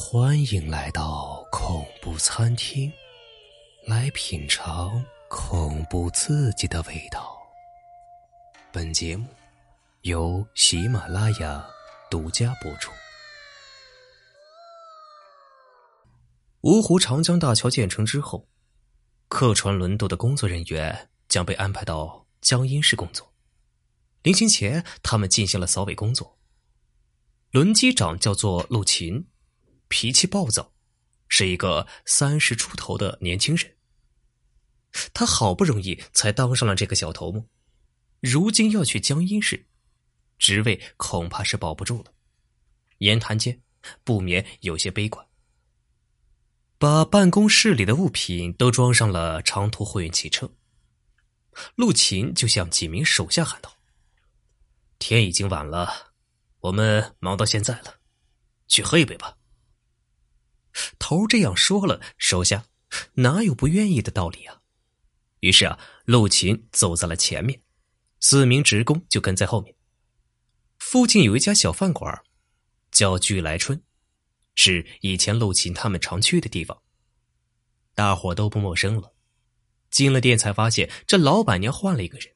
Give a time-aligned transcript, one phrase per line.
[0.00, 2.90] 欢迎来到恐怖餐厅，
[3.84, 7.36] 来品尝恐怖刺激的味道。
[8.70, 9.26] 本节目
[10.02, 11.66] 由喜马拉雅
[12.08, 12.92] 独家播出。
[16.62, 18.46] 芜湖长江大桥建成之后，
[19.26, 23.34] 客船轮渡的工作人员将被安排到江阴市工作。
[24.22, 26.38] 临行前，他们进行了扫尾工作。
[27.50, 29.26] 轮机长叫做陆琴。
[29.88, 30.72] 脾气暴躁，
[31.28, 33.74] 是一个三十出头的年轻人。
[35.12, 37.46] 他好不容易才当上了这个小头目，
[38.20, 39.66] 如今要去江阴市，
[40.38, 42.12] 职位恐怕是保不住了。
[42.98, 43.60] 言谈间
[44.02, 45.24] 不免有些悲观。
[46.78, 50.50] 把办公室里的物品都装上了长途货运汽车，
[51.74, 53.76] 陆琴就向几名手下喊道
[54.98, 56.12] ：“天已经晚了，
[56.60, 57.96] 我们忙到现在了，
[58.68, 59.36] 去喝一杯吧。”
[60.98, 62.66] 头这样说了，手下
[63.14, 64.60] 哪有不愿意的道理啊？
[65.40, 67.62] 于是啊，陆琴走在了前面，
[68.20, 69.74] 四名职工就跟在后面。
[70.78, 72.22] 附近有一家小饭馆，
[72.90, 73.82] 叫聚来春，
[74.54, 76.80] 是以前陆琴他们常去的地方。
[77.94, 79.14] 大伙都不陌生了。
[79.90, 82.34] 进了店才发现，这老板娘换了一个人。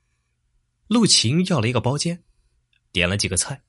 [0.88, 2.24] 陆琴要了一个包间，
[2.90, 3.62] 点了几个菜，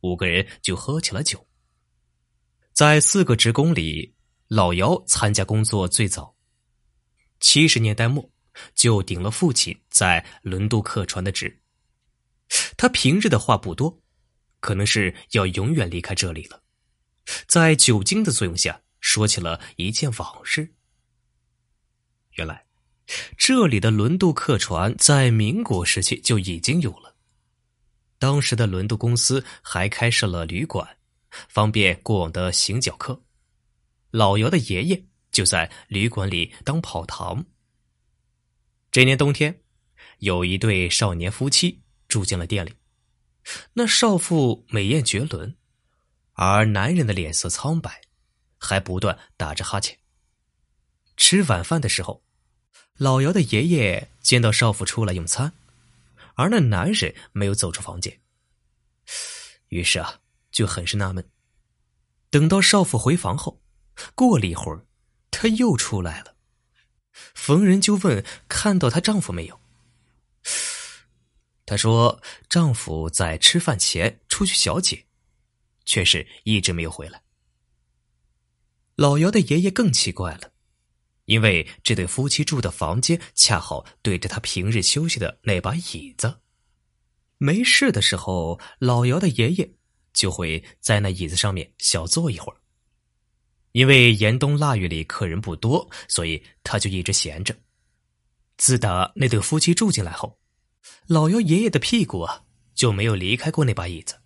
[0.00, 1.46] 五个人就喝起了酒。
[2.72, 4.14] 在四个职工里，
[4.48, 6.34] 老姚参加工作最早。
[7.38, 8.30] 七十年代末
[8.74, 11.60] 就顶了父亲在轮渡客船的职。
[12.78, 14.00] 他平日的话不多，
[14.60, 16.62] 可能是要永远离开这里了。
[17.46, 20.74] 在酒精的作用下，说起了一件往事。
[22.36, 22.64] 原来，
[23.36, 27.14] 这里的轮渡客船在民国时期就已经有了。
[28.18, 30.96] 当时的轮渡公司还开设了旅馆。
[31.48, 33.22] 方便过往的行脚客，
[34.10, 37.44] 老姚的爷爷就在旅馆里当跑堂。
[38.90, 39.62] 这年冬天，
[40.18, 42.74] 有一对少年夫妻住进了店里。
[43.72, 45.56] 那少妇美艳绝伦，
[46.34, 48.02] 而男人的脸色苍白，
[48.58, 49.98] 还不断打着哈欠。
[51.16, 52.22] 吃晚饭的时候，
[52.98, 55.52] 老姚的爷爷见到少妇出来用餐，
[56.34, 58.20] 而那男人没有走出房间。
[59.68, 60.20] 于是啊。
[60.52, 61.28] 就很是纳闷。
[62.30, 63.60] 等到少妇回房后，
[64.14, 64.86] 过了一会儿，
[65.30, 66.36] 她又出来了。
[67.34, 69.60] 逢人就问看到她丈夫没有。
[71.66, 75.06] 她说丈夫在吃饭前出去小解，
[75.84, 77.22] 却是一直没有回来。
[78.96, 80.52] 老姚的爷爷更奇怪了，
[81.26, 86.40] 因为这对夫妻住的房间恰好对着他平日休息的那把椅子。
[87.38, 89.74] 没事的时候，老姚的爷爷。
[90.12, 92.56] 就会在那椅子上面小坐一会儿。
[93.72, 97.56] 因为严冬腊月里客人不多，所以他就一直闲着。
[98.58, 100.38] 自打那对夫妻住进来后，
[101.06, 104.20] 老姚爷爷的屁股啊就没有离开过那把椅子。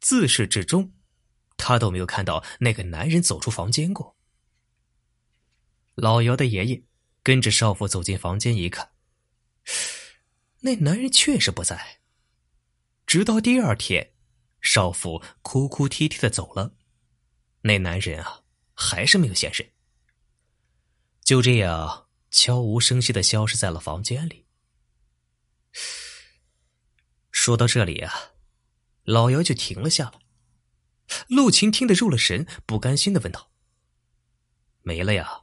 [0.00, 0.92] 自始至终，
[1.58, 4.16] 他都没有看到那个男人走出房间过。
[5.94, 6.82] 老姚的爷爷
[7.22, 8.92] 跟着少妇走进房间一看，
[10.60, 12.00] 那男人确实不在。
[13.06, 14.14] 直到第二天。
[14.60, 16.74] 少妇哭哭啼啼的走了，
[17.62, 18.42] 那男人啊，
[18.74, 19.70] 还是没有现身。
[21.22, 24.46] 就这样悄无声息的消失在了房间里。
[27.30, 28.32] 说到这里啊，
[29.04, 30.20] 老姚就停了下来。
[31.28, 33.50] 陆琴听得入了神，不甘心的问道
[34.82, 35.42] ：“没了呀？”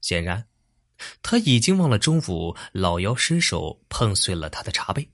[0.00, 0.48] 显然，
[1.22, 5.10] 他已经忘了中午老姚失手碰碎了他的茶杯。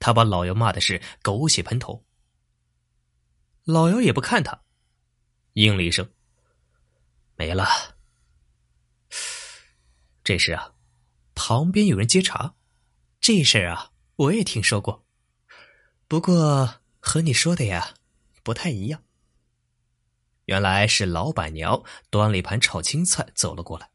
[0.00, 2.04] 他把老姚骂的是狗血喷头。
[3.62, 4.62] 老姚也不看他，
[5.52, 6.10] 应了一声
[7.36, 7.64] ：“没了。”
[10.24, 10.74] 这时啊，
[11.34, 12.54] 旁边有人接茬
[13.20, 15.04] ：“这事儿啊，我也听说过，
[16.08, 17.94] 不过和你说的呀
[18.42, 19.04] 不太一样。”
[20.46, 23.90] 原来是老板娘端了一盘炒青菜走了过来。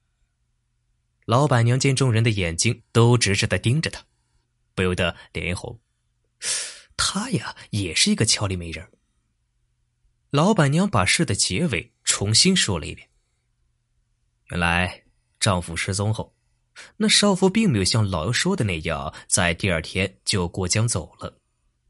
[1.25, 4.05] 老板娘见众人的眼睛都直直的盯着她，
[4.73, 5.79] 不由得脸一红。
[6.97, 8.87] 她呀，也是一个俏丽美人。
[10.31, 13.09] 老板娘把事的结尾重新说了一遍。
[14.49, 15.03] 原来
[15.39, 16.35] 丈夫失踪后，
[16.97, 21.39] 那少妇并没有像老姚说的那样在第二天就过江走了，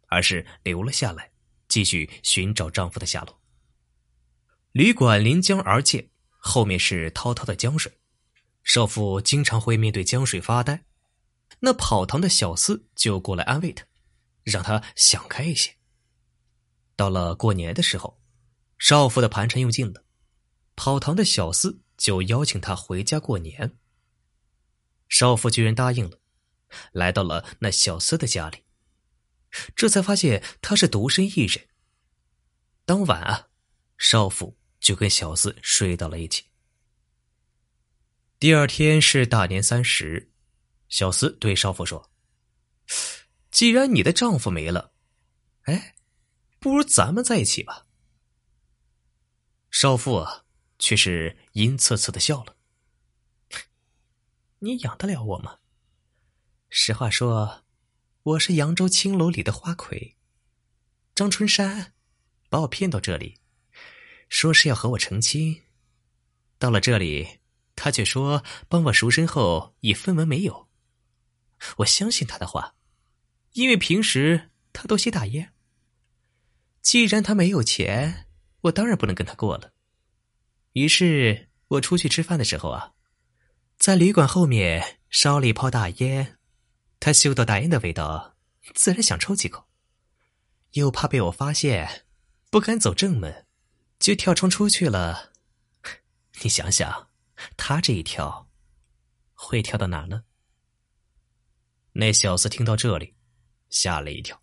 [0.08, 1.32] 而是留了下来，
[1.68, 3.42] 继续寻找丈夫的下落。
[4.72, 7.92] 旅馆临江而建，后面是滔滔的江水，
[8.64, 10.84] 少妇经常会面对江水发呆，
[11.60, 13.86] 那跑堂的小厮就过来安慰她。
[14.46, 15.76] 让他想开一些。
[16.96, 18.22] 到了过年的时候，
[18.80, 20.06] 少妇的盘缠用尽了，
[20.78, 23.78] 跑堂的小厮就邀请他回家过年。
[25.10, 26.20] 少妇居然答应了，
[26.94, 28.64] 来到了那小厮的家里。
[29.76, 31.68] 这才发现他是独身一人。
[32.86, 33.48] 当晚啊，
[33.98, 36.44] 少妇就跟小厮睡到了一起。
[38.38, 40.32] 第二天是大年三十，
[40.90, 42.12] 小厮对少妇说
[43.56, 44.92] ：“既然你的丈夫没了，
[45.62, 45.96] 哎，
[46.60, 47.88] 不如咱们在一起吧。”
[49.72, 50.28] 少妇，
[50.78, 52.58] 却是阴恻恻的笑了
[54.60, 55.60] ：“你养得了我吗？
[56.68, 57.64] 实话说，
[58.24, 60.18] 我是扬州青楼里的花魁，
[61.16, 61.94] 张春山
[62.50, 63.40] 把我骗到这里，
[64.28, 65.64] 说是要和我成亲，
[66.58, 67.40] 到了这里。”
[67.78, 70.68] 他却说：“帮我赎身后一分文没有。”
[71.80, 72.75] 我相信他的话，
[73.56, 75.54] 因为平时他都吸大烟。
[76.82, 78.28] 既然他没有钱，
[78.62, 79.74] 我当然不能跟他过了。
[80.74, 82.94] 于是我出去吃饭的时候啊，
[83.78, 86.38] 在旅馆后面烧了一泡大烟，
[87.00, 88.36] 他嗅到大烟的味道，
[88.74, 89.66] 自然想抽几口，
[90.74, 92.06] 又怕被我发现，
[92.52, 93.48] 不敢走正门，
[94.00, 95.32] 就跳窗出去了。
[96.44, 97.10] 你想想。
[97.58, 98.50] 他这一跳，
[99.34, 100.24] 会跳到哪呢？
[101.92, 103.15] 那小厮听到这里，
[103.76, 104.42] 吓了一跳。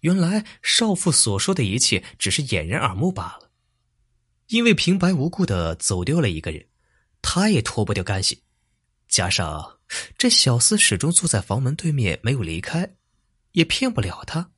[0.00, 3.50] 原来少妇所说的一切只是掩人耳目罢了。
[4.48, 6.68] 因为平白无故的走丢了一个人，
[7.22, 8.42] 他也脱不掉干系。
[9.08, 9.78] 加上
[10.18, 12.96] 这小厮始终坐在房门对面没有离开，
[13.52, 14.50] 也骗不了他。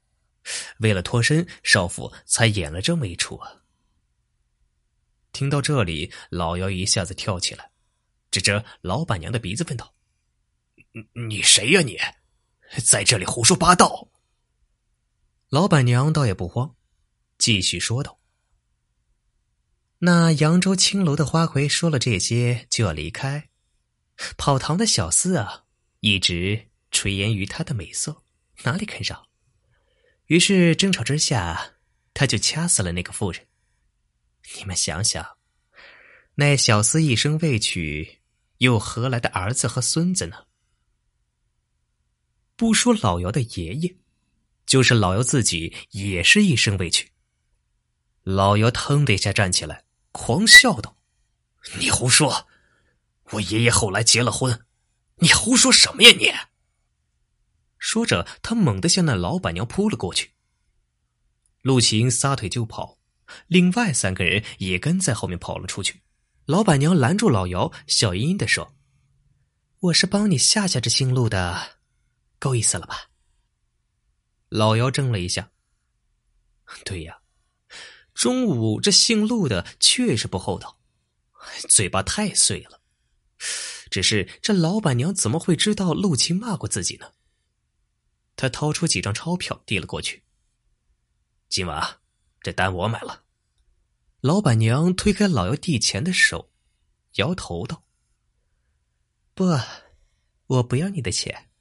[0.79, 3.62] 为了脱身，少妇才演了这么一出啊。
[5.31, 7.70] 听到这里，老姚一下子跳起来，
[8.31, 9.94] 指着老板娘的鼻子问道
[11.15, 11.82] ：“你谁呀？
[11.82, 11.99] 你
[12.84, 14.08] 在这里胡说八道！”
[15.50, 16.74] 老板娘倒也不慌，
[17.36, 18.19] 继续说道
[20.00, 23.50] ：“那扬州青楼的花魁说了这些就要离开，
[24.36, 25.64] 跑堂的小厮啊，
[26.00, 28.22] 一直垂涎于她的美色，
[28.64, 29.26] 哪里肯让？
[30.26, 31.74] 于是争吵之下，
[32.14, 33.46] 他就掐死了那个妇人。”
[34.56, 35.36] 你们想想，
[36.34, 38.22] 那小厮一生未娶，
[38.58, 40.46] 又何来的儿子和孙子呢？
[42.62, 43.97] 不说老姚的爷爷，
[44.67, 47.11] 就是老姚自己也是一生未屈。
[48.23, 49.82] 老姚腾的一下站起来，
[50.12, 50.97] 狂笑道
[51.81, 52.47] ：“你胡说！
[53.32, 54.64] 我爷爷后来结了婚，
[55.17, 56.32] 你胡说什么呀你！”
[57.81, 60.31] 说着，他猛地向那老板娘扑了过去。
[61.62, 62.97] 陆晴撒腿就跑。
[63.49, 66.03] 另外三个人也跟在后面跑了出去。
[66.44, 68.76] 老板娘拦住老姚，笑吟吟的说
[69.91, 71.79] ：“我是帮你下下这姓陆的，
[72.43, 73.11] 够意思了吧？”
[74.50, 75.50] 老姚怔了一下。
[76.85, 77.21] 对呀，
[78.12, 80.79] 中午这姓陆的确实不厚道，
[81.69, 82.81] 嘴巴太碎了。
[83.91, 87.12] 只是这老板娘怎么会知道陆晴骂过自己呢？
[88.35, 90.25] 他掏出几张钞票递了过去。
[91.49, 91.99] 今晚。
[92.44, 93.23] 这单我买了。
[94.21, 96.50] 老板娘推开老姚递钱的手，
[97.19, 97.85] 摇头道
[99.33, 99.44] ：“不，
[100.49, 101.51] 我不要你的钱，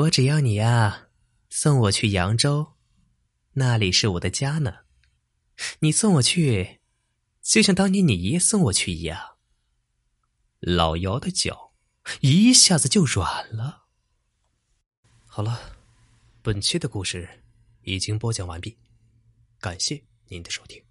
[0.00, 1.08] 我只要你呀，
[1.50, 2.74] 送我去扬州，
[3.54, 4.84] 那里是我的家呢。
[5.80, 6.80] 你送我去，
[7.42, 9.36] 就像当年你爷爷送我去一样。”
[10.60, 11.74] 老姚的脚
[12.20, 13.88] 一下子就软了。
[15.26, 15.76] 好了，
[16.40, 17.44] 本期的故事
[17.82, 18.78] 已经播讲完毕。
[19.58, 20.89] 感谢您的收听。